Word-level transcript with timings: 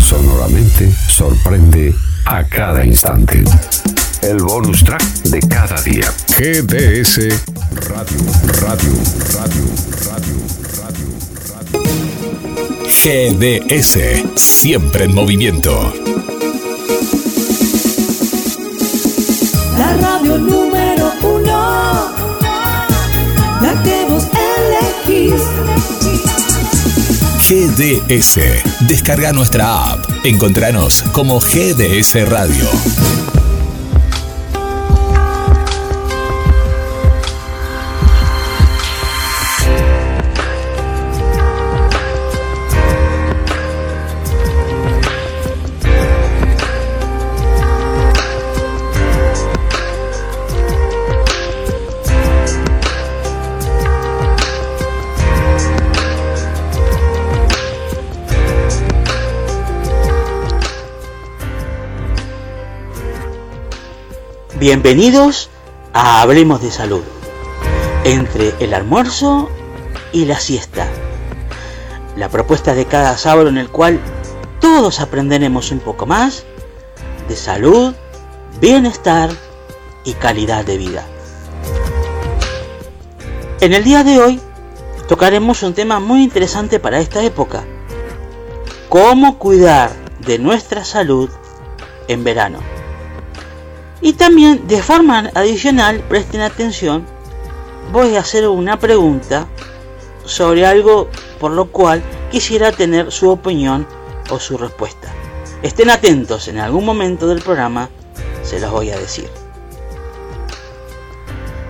Sonoramente 0.00 0.90
sorprende 1.08 1.94
a 2.24 2.44
cada 2.44 2.84
instante. 2.84 3.44
El 4.22 4.38
bonus 4.38 4.82
track 4.84 5.02
de 5.24 5.40
cada 5.40 5.80
día. 5.82 6.10
GDS 6.28 7.18
Radio, 7.88 8.22
Radio, 8.60 8.94
Radio, 9.32 9.64
Radio, 10.04 10.36
Radio, 10.78 11.08
Radio. 11.48 11.82
GDS, 12.86 14.40
siempre 14.40 15.04
en 15.04 15.14
movimiento. 15.14 15.92
La 19.76 19.96
radio 19.96 20.38
número 20.38 20.81
uno, 21.22 22.12
la 23.60 23.82
que 23.82 24.06
vos. 24.08 24.26
GDS. 27.48 28.38
Descarga 28.88 29.32
nuestra 29.32 29.92
app. 29.92 30.04
Encontranos 30.24 31.02
como 31.12 31.38
GDS 31.40 32.28
Radio. 32.28 32.64
Bienvenidos 64.62 65.50
a 65.92 66.22
Hablemos 66.22 66.62
de 66.62 66.70
Salud, 66.70 67.02
entre 68.04 68.54
el 68.60 68.74
almuerzo 68.74 69.50
y 70.12 70.24
la 70.24 70.38
siesta. 70.38 70.86
La 72.16 72.28
propuesta 72.28 72.72
de 72.72 72.84
cada 72.84 73.18
sábado 73.18 73.48
en 73.48 73.58
el 73.58 73.68
cual 73.70 73.98
todos 74.60 75.00
aprenderemos 75.00 75.72
un 75.72 75.80
poco 75.80 76.06
más 76.06 76.44
de 77.28 77.34
salud, 77.34 77.92
bienestar 78.60 79.30
y 80.04 80.12
calidad 80.12 80.64
de 80.64 80.78
vida. 80.78 81.04
En 83.60 83.72
el 83.72 83.82
día 83.82 84.04
de 84.04 84.20
hoy 84.20 84.40
tocaremos 85.08 85.64
un 85.64 85.74
tema 85.74 85.98
muy 85.98 86.22
interesante 86.22 86.78
para 86.78 87.00
esta 87.00 87.20
época. 87.24 87.64
Cómo 88.88 89.40
cuidar 89.40 89.90
de 90.24 90.38
nuestra 90.38 90.84
salud 90.84 91.30
en 92.06 92.22
verano. 92.22 92.71
Y 94.02 94.14
también 94.14 94.66
de 94.66 94.82
forma 94.82 95.30
adicional, 95.34 96.00
presten 96.08 96.40
atención, 96.40 97.06
voy 97.92 98.16
a 98.16 98.20
hacer 98.20 98.48
una 98.48 98.78
pregunta 98.78 99.46
sobre 100.24 100.66
algo 100.66 101.08
por 101.38 101.52
lo 101.52 101.70
cual 101.70 102.02
quisiera 102.30 102.72
tener 102.72 103.12
su 103.12 103.30
opinión 103.30 103.86
o 104.30 104.40
su 104.40 104.58
respuesta. 104.58 105.08
Estén 105.62 105.90
atentos, 105.90 106.48
en 106.48 106.58
algún 106.58 106.84
momento 106.84 107.28
del 107.28 107.40
programa 107.40 107.90
se 108.42 108.58
los 108.58 108.72
voy 108.72 108.90
a 108.90 108.98
decir. 108.98 109.30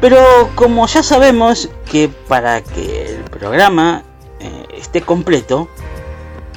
Pero 0.00 0.50
como 0.54 0.86
ya 0.86 1.02
sabemos 1.02 1.70
que 1.90 2.08
para 2.08 2.62
que 2.62 3.14
el 3.14 3.24
programa 3.24 4.04
eh, 4.40 4.66
esté 4.76 5.00
completo, 5.00 5.68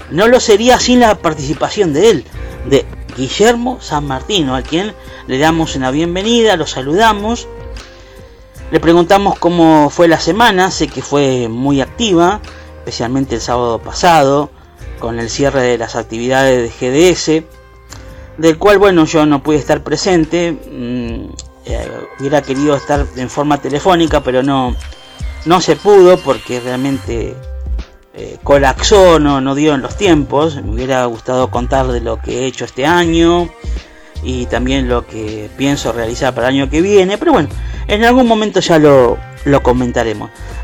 no 0.10 0.28
lo 0.28 0.40
sería 0.40 0.80
sin 0.80 1.00
la 1.00 1.16
participación 1.16 1.94
de 1.94 2.10
él, 2.10 2.26
de 2.66 2.86
Guillermo 3.16 3.80
San 3.82 4.06
Martino, 4.06 4.56
a 4.56 4.62
quien 4.62 4.94
le 5.28 5.38
damos 5.38 5.76
una 5.76 5.92
bienvenida, 5.92 6.56
lo 6.56 6.66
saludamos, 6.68 7.48
le 8.72 8.80
preguntamos 8.80 9.38
cómo 9.38 9.90
fue 9.90 10.08
la 10.08 10.20
semana, 10.20 10.72
sé 10.72 10.88
que 10.88 11.02
fue 11.02 11.48
muy 11.50 11.82
activa, 11.82 12.40
especialmente 12.80 13.36
el 13.36 13.42
sábado 13.42 13.80
pasado, 13.80 14.50
con 15.00 15.20
el 15.20 15.30
cierre 15.30 15.62
de 15.62 15.78
las 15.78 15.96
actividades 15.96 16.80
de 16.80 17.12
GDS, 17.14 17.44
del 18.38 18.58
cual, 18.58 18.78
bueno, 18.78 19.06
yo 19.06 19.26
no 19.26 19.44
pude 19.44 19.58
estar 19.58 19.84
presente, 19.84 20.54
mm, 20.54 21.34
eh, 21.66 21.92
hubiera 22.20 22.42
querido 22.42 22.76
estar 22.76 23.06
en 23.16 23.30
forma 23.30 23.58
telefónica, 23.62 24.22
pero 24.22 24.42
no, 24.42 24.76
no 25.46 25.62
se 25.62 25.76
pudo 25.76 26.18
porque 26.18 26.60
realmente 26.60 27.36
eh, 28.14 28.38
colapsó, 28.44 29.20
no, 29.20 29.42
no 29.42 29.56
dio 29.56 29.74
en 29.74 29.82
los 29.82 29.98
tiempos. 29.98 30.56
Me 30.56 30.72
hubiera 30.72 31.06
gustado 31.06 31.50
contar 31.50 31.88
de 31.88 32.02
lo 32.02 32.22
que 32.22 32.40
he 32.40 32.46
hecho 32.46 32.66
este 32.66 32.86
año 32.86 33.50
y 34.24 34.46
también 34.48 34.88
lo 34.88 35.08
que 35.08 35.50
pienso 35.58 35.92
realizar 35.92 36.34
para 36.34 36.50
el 36.50 36.56
año 36.56 36.70
que 36.70 36.82
viene, 36.82 37.18
pero 37.18 37.34
bueno, 37.34 37.50
en 37.88 38.04
algún 38.04 38.28
momento 38.28 38.60
ya 38.60 38.78
lo, 38.78 39.18
lo 39.46 39.64
comentaremos. 39.64 40.30